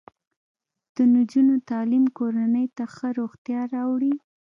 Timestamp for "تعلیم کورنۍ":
1.69-2.65